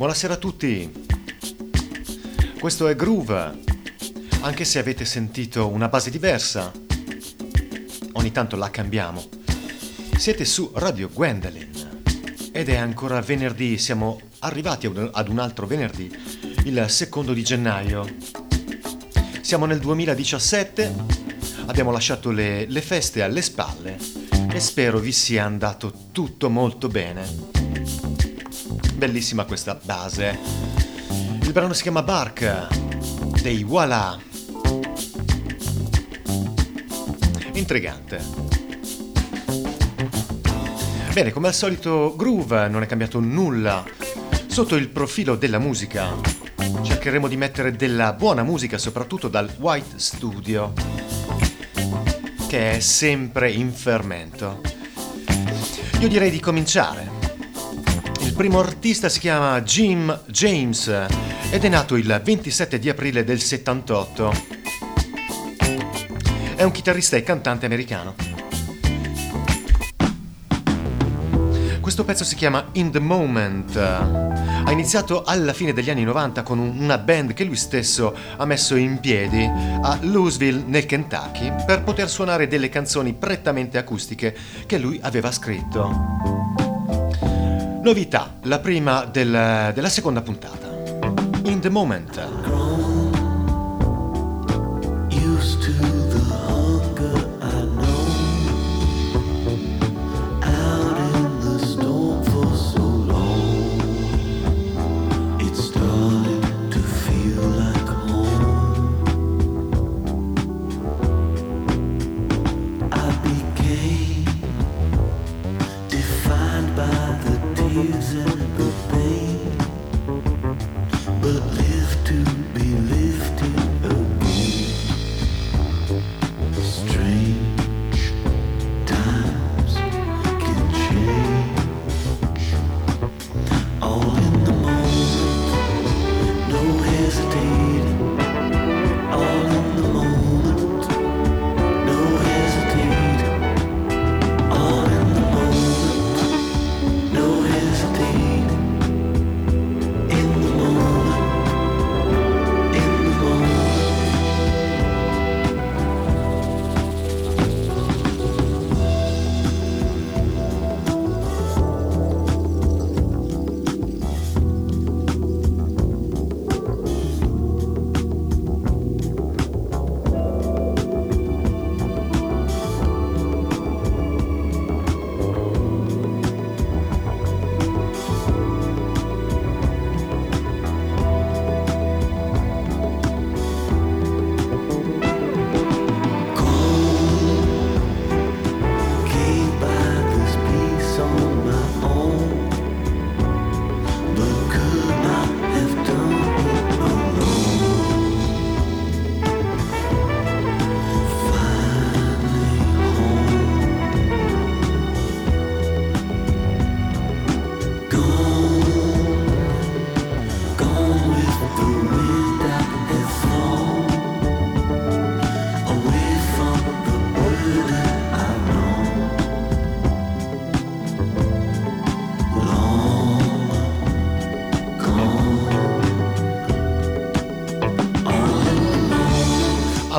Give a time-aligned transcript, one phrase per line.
[0.00, 0.90] Buonasera a tutti.
[2.58, 3.60] Questo è Groove.
[4.40, 6.72] Anche se avete sentito una base diversa,
[8.12, 9.22] ogni tanto la cambiamo.
[10.16, 16.10] Siete su Radio Gwendolyn ed è ancora venerdì, siamo arrivati ad un altro venerdì,
[16.64, 18.08] il secondo di gennaio.
[19.42, 20.94] Siamo nel 2017,
[21.66, 23.98] abbiamo lasciato le, le feste alle spalle
[24.50, 27.49] e spero vi sia andato tutto molto bene.
[29.00, 30.38] Bellissima questa base.
[31.40, 32.68] Il brano si chiama Bark
[33.40, 34.18] dei Voilà.
[37.54, 38.22] Intrigante.
[41.14, 43.82] Bene, come al solito Groove non è cambiato nulla
[44.48, 46.14] sotto il profilo della musica.
[46.82, 50.74] Cercheremo di mettere della buona musica soprattutto dal White Studio
[52.48, 54.60] che è sempre in fermento.
[56.00, 57.19] Io direi di cominciare.
[58.40, 60.88] Primo artista si chiama Jim James
[61.50, 64.32] ed è nato il 27 di aprile del 78.
[66.56, 68.14] È un chitarrista e cantante americano.
[71.82, 76.58] Questo pezzo si chiama In the Moment ha iniziato alla fine degli anni 90 con
[76.60, 82.08] una band che lui stesso ha messo in piedi a Louisville nel Kentucky per poter
[82.08, 86.69] suonare delle canzoni prettamente acustiche che lui aveva scritto.
[87.82, 90.68] Novità, la prima del, della seconda puntata.
[91.44, 92.40] In the Moment.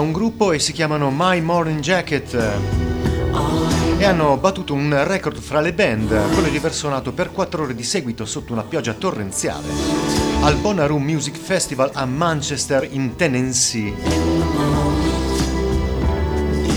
[0.02, 2.34] Un gruppo e si chiamano My Morning Jacket
[3.98, 7.76] e hanno battuto un record fra le band, quello di aver suonato per 4 ore
[7.76, 9.68] di seguito sotto una pioggia torrenziale
[10.42, 13.94] al Bonnaroo Music Festival a Manchester in Tennessee.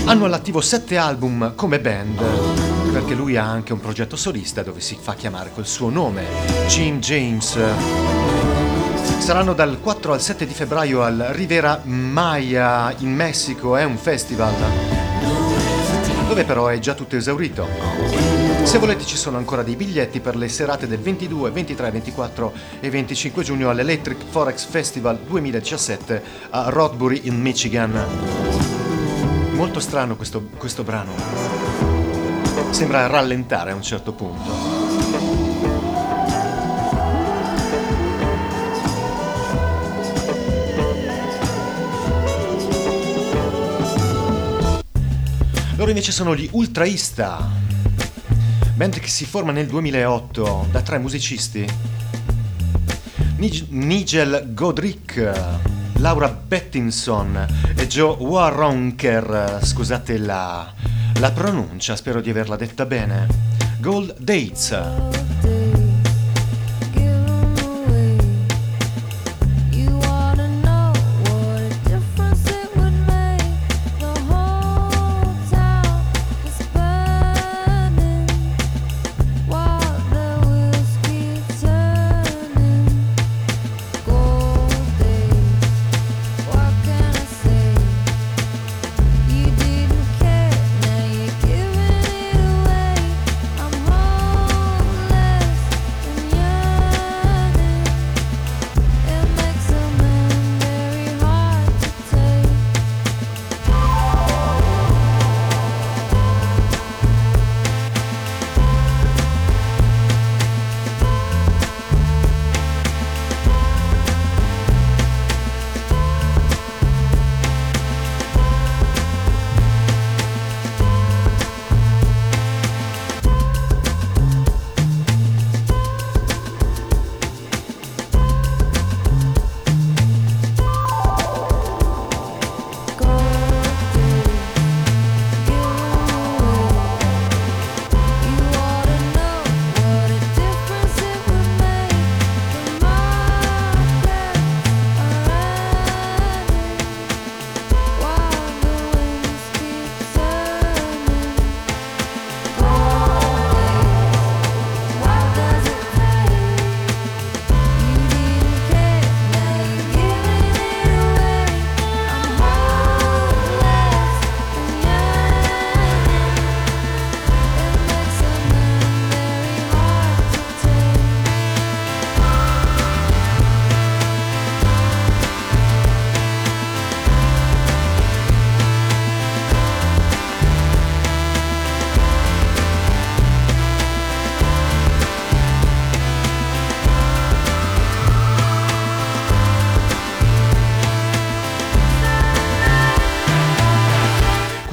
[0.05, 4.95] Hanno all'attivo 7 album come band, perché lui ha anche un progetto solista dove si
[5.01, 6.23] fa chiamare col suo nome,
[6.67, 8.44] Jim James.
[9.17, 14.53] Saranno dal 4 al 7 di febbraio al Rivera Maya in Messico, è un festival
[16.27, 17.67] dove però è già tutto esaurito.
[18.63, 22.89] Se volete ci sono ancora dei biglietti per le serate del 22, 23, 24 e
[22.89, 28.05] 25 giugno all'Electric Forex Festival 2017 a Rothbury in Michigan.
[29.51, 31.13] Molto strano questo, questo brano.
[32.71, 34.84] Sembra rallentare a un certo punto.
[45.85, 47.47] Loro invece sono gli Ultraista,
[48.73, 51.63] band che si forma nel 2008 da tre musicisti.
[53.67, 55.31] Nigel Godric,
[55.97, 57.45] Laura Bettinson
[57.75, 60.73] e Joe Warronker, scusate la,
[61.19, 63.27] la pronuncia, spero di averla detta bene.
[63.79, 65.24] Gold Dates.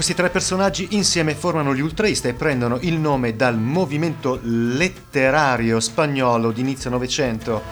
[0.02, 6.50] Questi tre personaggi insieme formano gli Ultraista e prendono il nome dal movimento letterario spagnolo
[6.50, 7.62] di inizio Novecento.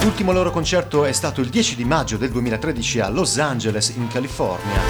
[0.00, 4.08] L'ultimo loro concerto è stato il 10 di maggio del 2013 a Los Angeles, in
[4.08, 4.80] California,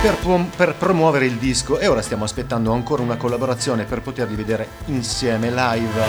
[0.00, 4.36] per, prom- per, promuovere il disco e ora stiamo aspettando ancora una collaborazione per poterli
[4.36, 6.00] vedere insieme live.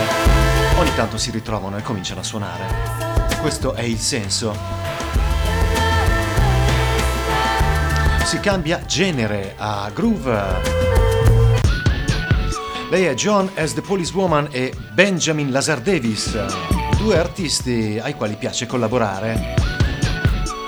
[0.78, 2.64] Ogni tanto si ritrovano e cominciano a suonare.
[3.42, 4.89] Questo è il senso.
[8.30, 10.40] Si cambia genere a groove.
[12.88, 16.38] Lei è John as the Police Woman e Benjamin Lazar Davis,
[16.96, 19.56] due artisti ai quali piace collaborare.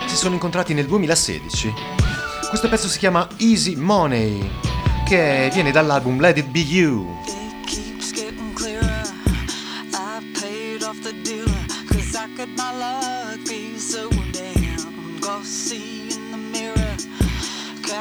[0.06, 1.72] Si sono incontrati nel 2016.
[2.48, 4.50] Questo pezzo si chiama Easy Money,
[5.06, 7.16] che viene dall'album Let It Be You.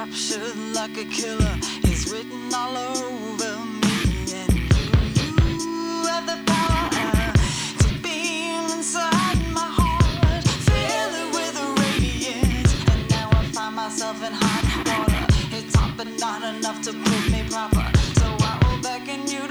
[0.06, 3.98] Captured like a killer is written all over me.
[4.34, 4.88] And you,
[5.62, 7.34] you have the power
[7.82, 12.74] to beam inside my heart, fill it with a radiance.
[12.92, 15.24] And now I find myself in hot water.
[15.56, 17.86] It's hot, but not enough to put me proper.
[18.20, 19.51] So I will beckon you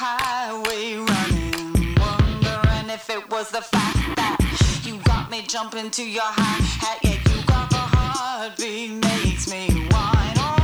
[0.00, 4.38] highway running, wondering if it was the fact that
[4.84, 6.98] you got me jumping to your hi hat.
[7.02, 10.38] Yeah, you got the heartbeat makes me whine.
[10.38, 10.54] Oh,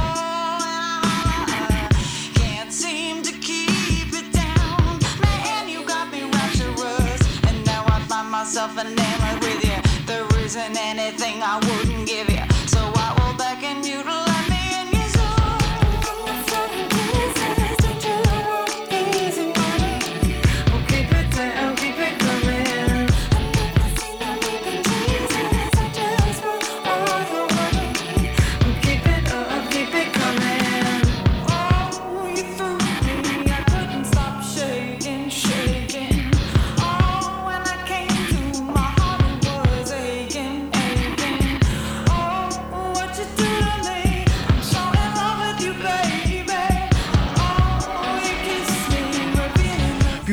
[1.51, 1.91] and I
[2.39, 5.03] can't seem to keep it down.
[5.19, 9.83] Man, you got me rapturous, and now I find myself enamored with you.
[10.07, 11.84] There isn't anything I wouldn't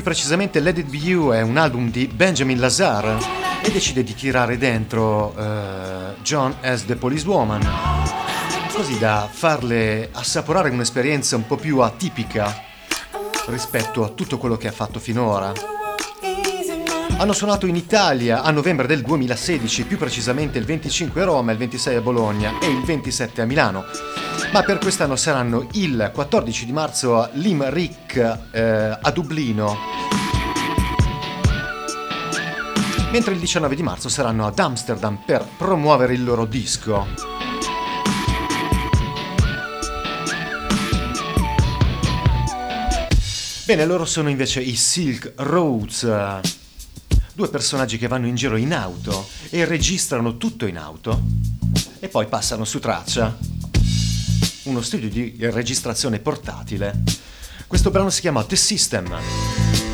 [0.02, 3.18] più precisamente Let It Be You è un album di Benjamin Lazar
[3.62, 7.62] e decide di tirare dentro uh, John as the Policewoman,
[8.74, 12.64] così da farle assaporare un'esperienza un po' più atipica
[13.48, 15.54] rispetto a tutto quello che ha fatto finora.
[17.18, 21.60] Hanno suonato in Italia a novembre del 2016, più precisamente il 25 a Roma, il
[21.60, 23.86] 26 a Bologna e il 27 a Milano.
[24.52, 28.18] Ma per quest'anno saranno il 14 di marzo a Limerick
[28.52, 29.78] eh, a Dublino.
[33.12, 37.08] Mentre il 19 di marzo saranno ad Amsterdam per promuovere il loro disco.
[43.66, 46.40] Bene, loro sono invece i Silk Roads
[47.34, 51.22] due personaggi che vanno in giro in auto e registrano tutto in auto
[52.00, 53.61] e poi passano su traccia.
[54.64, 57.02] Uno studio di registrazione portatile.
[57.66, 59.91] Questo brano si chiama The System.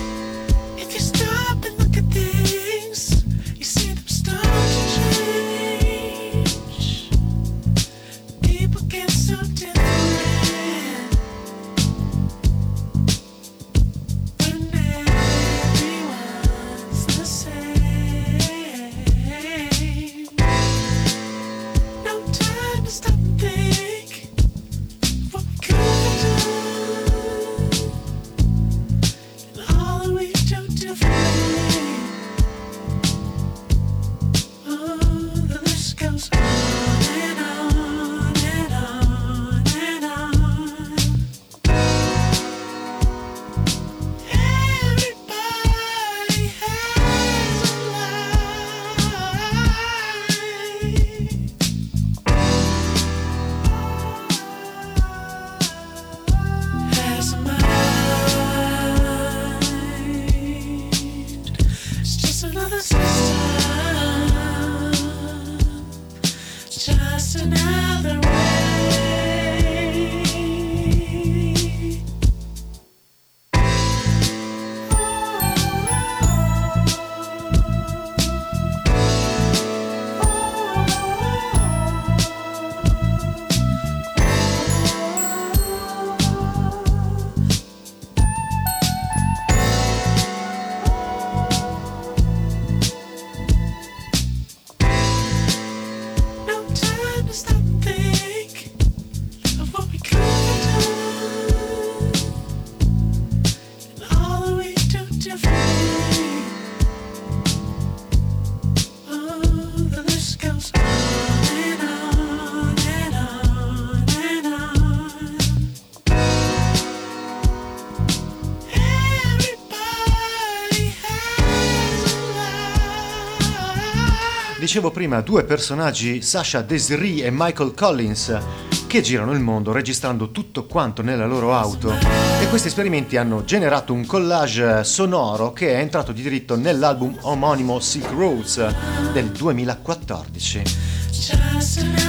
[124.68, 128.38] Dicevo prima, due personaggi, Sasha Desiree e Michael Collins,
[128.86, 131.94] che girano il mondo registrando tutto quanto nella loro auto.
[132.42, 137.80] E questi esperimenti hanno generato un collage sonoro che è entrato di diritto nell'album omonimo
[137.80, 138.74] Silk Roads
[139.14, 140.64] del 2014.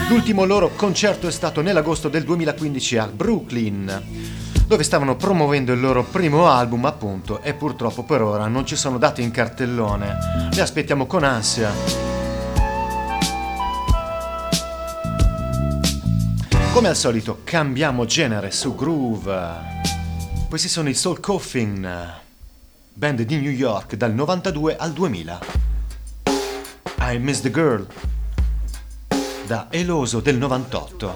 [0.09, 4.03] L'ultimo loro concerto è stato nell'agosto del 2015 a Brooklyn
[4.67, 8.99] dove stavano promuovendo il loro primo album appunto e purtroppo per ora non ci sono
[8.99, 10.51] date in cartellone.
[10.53, 12.08] Le aspettiamo con ansia.
[16.79, 19.33] Come al solito cambiamo genere su groove.
[20.49, 22.15] Questi sono i Soul Coffin,
[22.93, 25.41] band di New York dal 92 al 2000.
[27.01, 27.85] I Miss the Girl,
[29.49, 31.15] da Eloso del 98.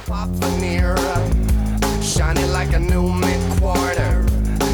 [2.00, 4.24] Shining like a new mid-quarter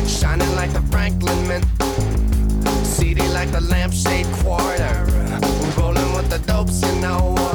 [0.06, 1.66] Shining like the Franklin Mint
[2.82, 5.04] CD like the lampshade quarter
[5.76, 7.47] Rolling with the dopes, you know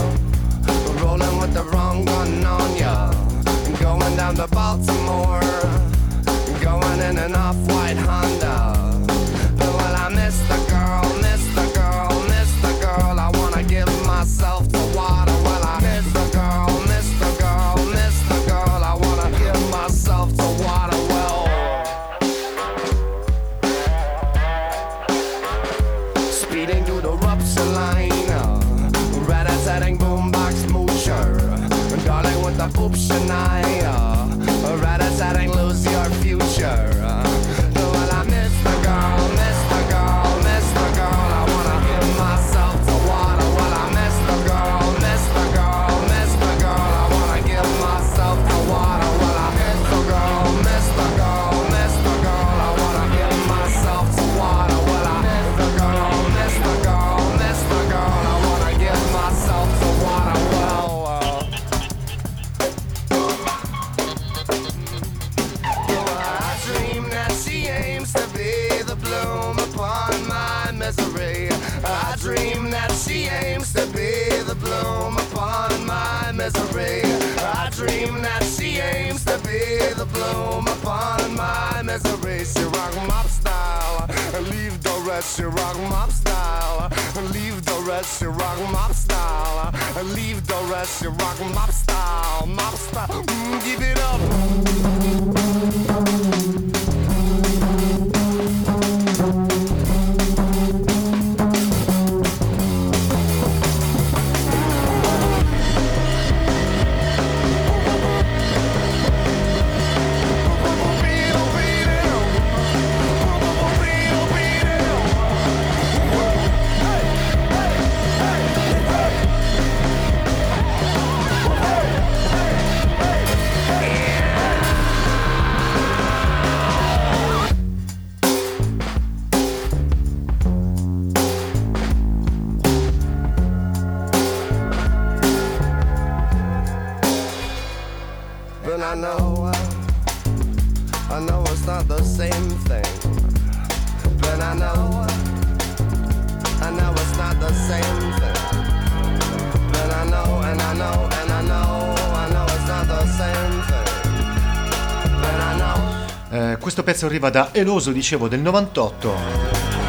[156.64, 159.14] questo pezzo arriva da Eloso, dicevo, del 98,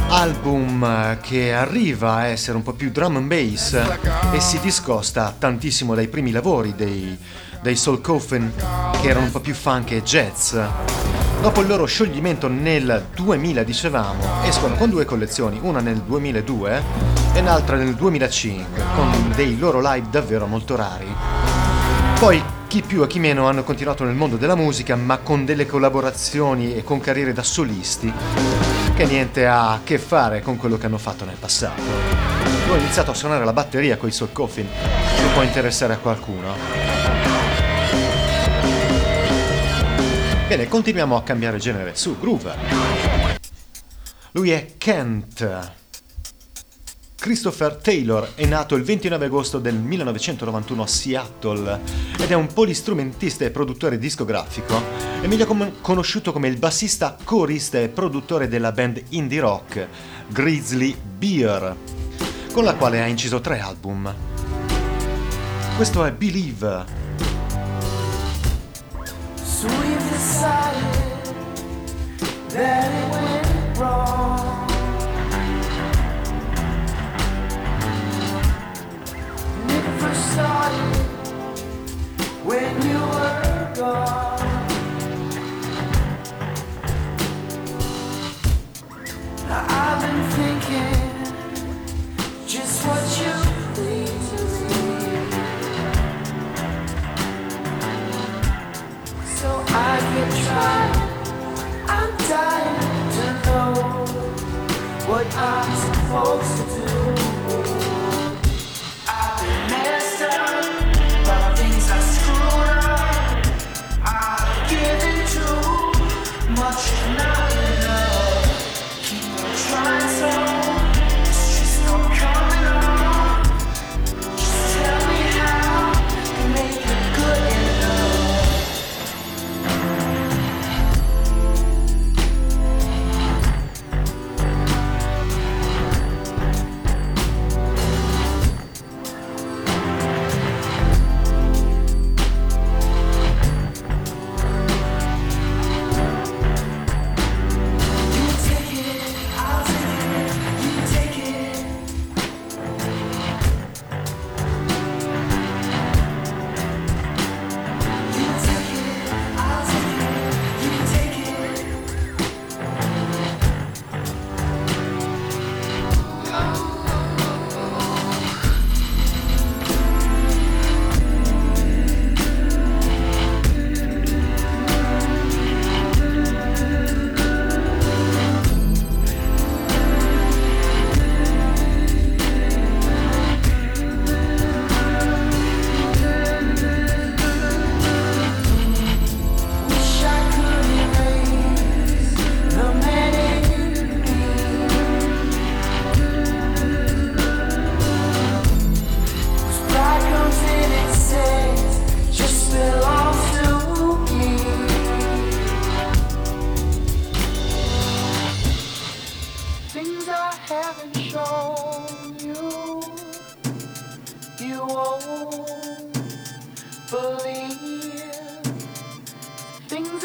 [0.09, 3.81] album che arriva a essere un po' più drum and bass
[4.33, 7.17] e si discosta tantissimo dai primi lavori dei,
[7.63, 8.53] dei Soul Coffin
[9.01, 10.57] che erano un po' più funk e jazz.
[11.41, 16.83] Dopo il loro scioglimento nel 2000, dicevamo, escono con due collezioni, una nel 2002
[17.35, 21.07] e l'altra nel 2005, con dei loro live davvero molto rari.
[22.19, 22.43] Poi
[22.75, 26.75] chi più e chi meno hanno continuato nel mondo della musica, ma con delle collaborazioni
[26.75, 28.13] e con carriere da solisti
[28.97, 31.81] che niente ha a che fare con quello che hanno fatto nel passato.
[32.69, 36.53] Ho iniziato a suonare la batteria con i Soul Coffin, se può interessare a qualcuno.
[40.49, 42.55] Bene, continuiamo a cambiare genere su Groove.
[44.33, 45.84] Lui è Kent.
[47.25, 51.81] Christopher Taylor è nato il 29 agosto del 1991 a Seattle
[52.19, 54.79] ed è un polistrumentista e produttore discografico.
[55.23, 59.89] È meglio com- conosciuto come il bassista, corista e produttore della band indie rock
[60.29, 61.75] Grizzly Bear,
[62.53, 64.15] con la quale ha inciso tre album.
[65.77, 66.85] Questo è Believe.
[69.43, 69.95] So
[82.45, 84.39] when you were gone.
[89.49, 91.05] I've been thinking
[92.47, 93.35] just what you
[93.75, 94.55] please
[99.39, 100.83] So I can try.
[101.97, 103.71] I'm dying to know
[105.09, 106.87] what I'm supposed to
[107.27, 107.34] do.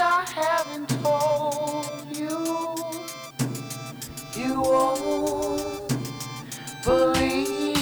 [0.02, 2.76] I haven't told you,
[4.36, 5.94] you won't
[6.86, 7.76] believe.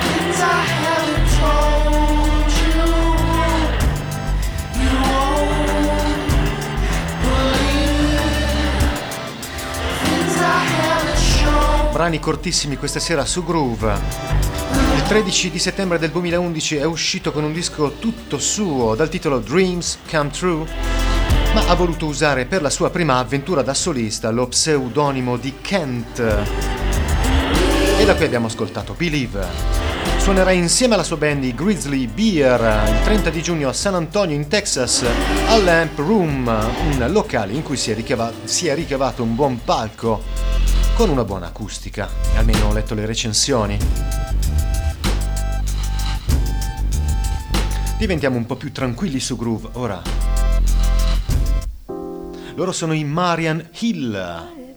[0.00, 1.80] Things I haven't told.
[12.00, 14.49] brani cortissimi questa sera su Groove.
[15.10, 19.40] Il 13 di settembre del 2011 è uscito con un disco tutto suo dal titolo
[19.40, 20.64] Dreams Come True,
[21.52, 26.20] ma ha voluto usare per la sua prima avventura da solista lo pseudonimo di Kent.
[27.98, 29.44] E da qui abbiamo ascoltato Believe.
[30.18, 34.36] Suonerà insieme alla sua band i Grizzly Beer il 30 di giugno a San Antonio
[34.36, 35.04] in Texas
[35.48, 39.60] al Lamp Room, un locale in cui si è, ricava- si è ricavato un buon
[39.64, 40.22] palco
[40.94, 42.08] con una buona acustica.
[42.36, 44.29] Almeno ho letto le recensioni.
[48.00, 50.02] Diventiamo un po' più tranquilli su Groove ora.
[52.54, 54.69] Loro sono i Marian Hill.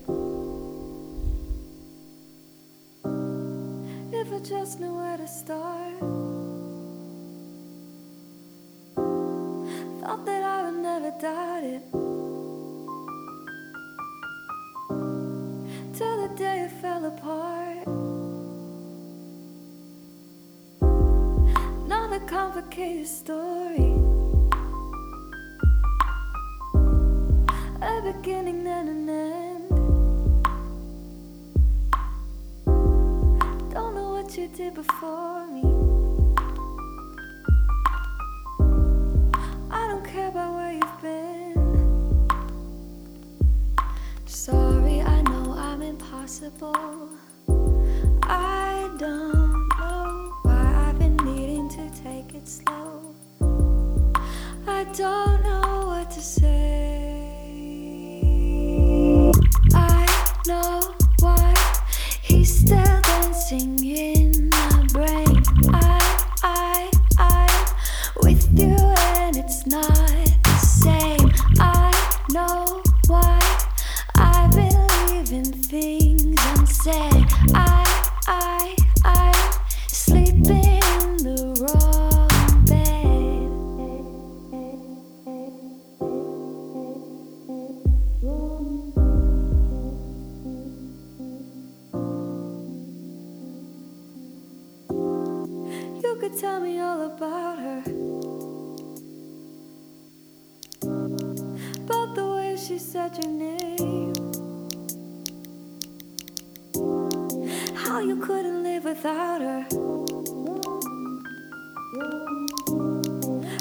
[108.05, 109.65] You couldn't live without her.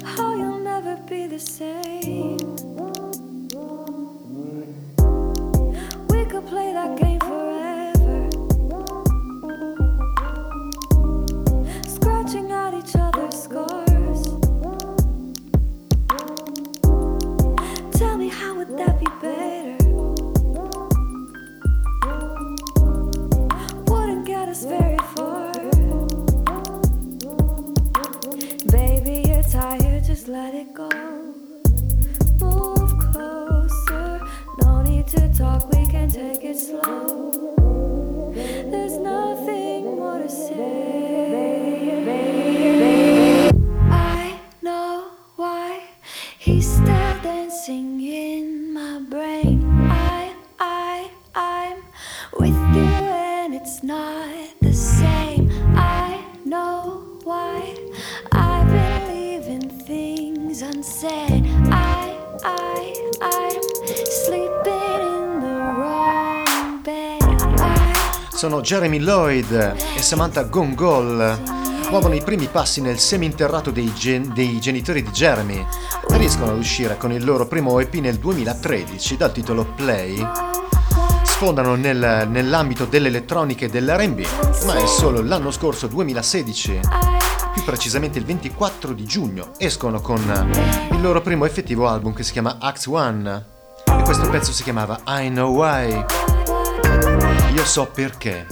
[0.05, 2.39] How you'll never be the same.
[6.09, 7.52] We could play that game forever.
[30.33, 30.89] Let it go.
[32.41, 34.19] Move closer,
[34.63, 37.02] no need to talk, we can take it slow.
[68.43, 69.53] Sono Jeremy Lloyd
[69.95, 71.41] e Samantha Gongol
[71.91, 75.65] muovono i primi passi nel seminterrato dei, gen- dei genitori di Jeremy
[76.09, 80.27] riescono ad uscire con il loro primo EP nel 2013 dal titolo Play.
[81.23, 84.25] Sfondano nel, nell'ambito dell'elettronica e dell'RB,
[84.65, 86.81] ma è solo l'anno scorso 2016
[87.53, 90.21] più precisamente il 24 di giugno, escono con
[90.91, 93.45] il loro primo effettivo album che si chiama Act One
[93.85, 96.32] e questo pezzo si chiamava I Know Why.
[97.55, 98.47] Io so perché.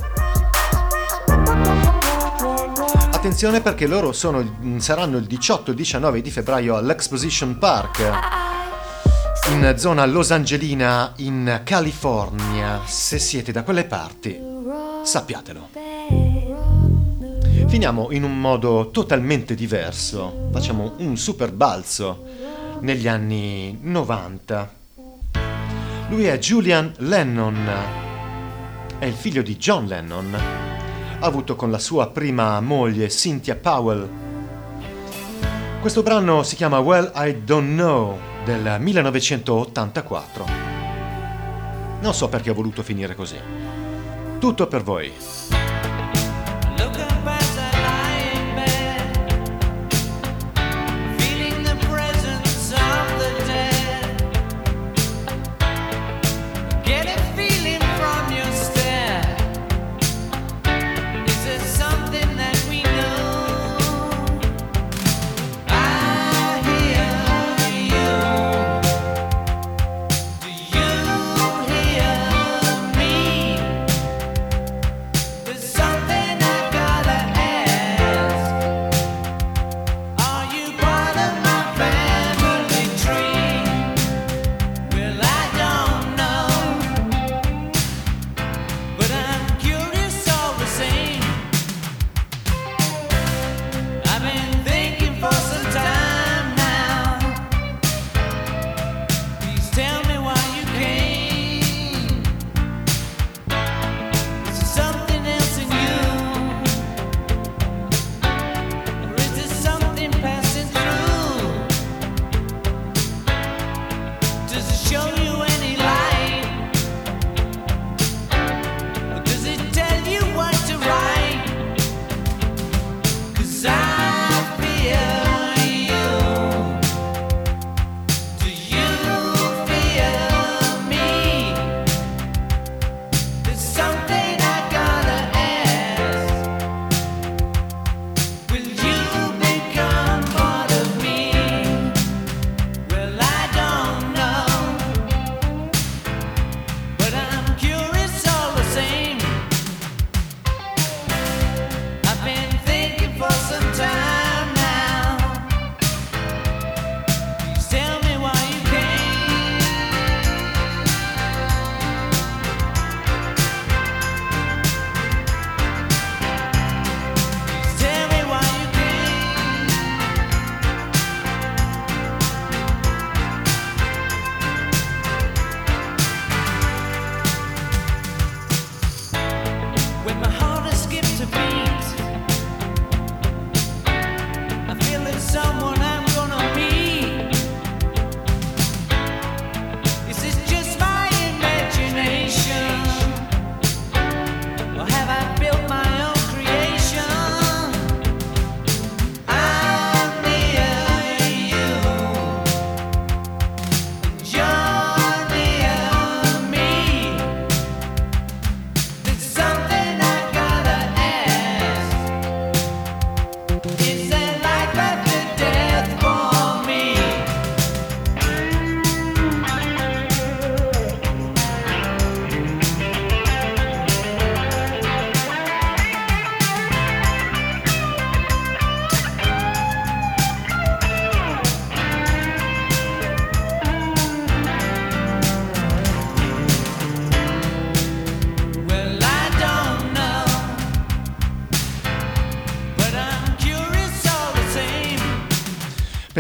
[3.13, 8.49] Attenzione perché loro sono, saranno il 18 e il 19 di febbraio all'Exposition Park
[9.49, 12.81] in zona Los Angelina in California.
[12.85, 14.39] Se siete da quelle parti,
[15.03, 15.69] sappiatelo.
[17.67, 20.51] Finiamo in un modo totalmente diverso.
[20.53, 22.25] Facciamo un super balzo
[22.81, 24.75] negli anni 90.
[26.09, 28.10] Lui è Julian Lennon.
[29.01, 30.39] È il figlio di John Lennon
[31.21, 34.07] avuto con la sua prima moglie Cynthia Powell.
[35.81, 40.45] Questo brano si chiama Well I Don't Know del 1984.
[42.03, 43.39] Non so perché ho voluto finire così.
[44.39, 45.11] Tutto per voi.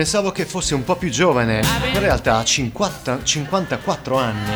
[0.01, 1.61] Pensavo che fosse un po' più giovane,
[1.93, 4.55] in realtà ha 50, 54 anni.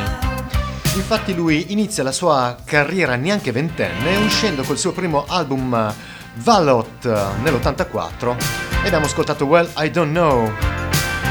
[0.95, 5.95] Infatti lui inizia la sua carriera neanche ventenne uscendo col suo primo album
[6.37, 7.05] Valot
[7.43, 8.37] nell'84
[8.81, 10.51] ed abbiamo ascoltato Well I Don't Know.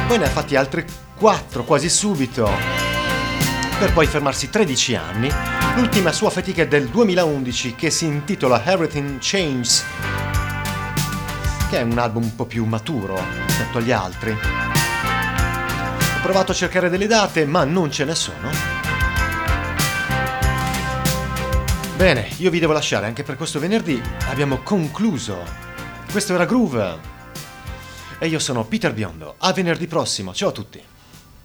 [0.07, 0.85] Poi ne ha fatti altri
[1.17, 2.47] 4 quasi subito
[3.79, 5.31] per poi fermarsi 13 anni.
[5.75, 9.83] L'ultima sua fatica è del 2011 che si intitola Everything Changes
[11.71, 14.31] che è un album un po' più maturo rispetto agli altri.
[14.31, 18.49] Ho provato a cercare delle date, ma non ce ne sono.
[21.95, 24.01] Bene, io vi devo lasciare anche per questo venerdì.
[24.27, 25.43] Abbiamo concluso.
[26.11, 27.11] Questo era Groove.
[28.19, 29.35] E io sono Peter Biondo.
[29.39, 30.33] A venerdì prossimo.
[30.33, 30.92] Ciao a tutti.